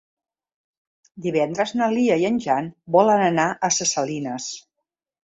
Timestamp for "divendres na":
1.25-1.89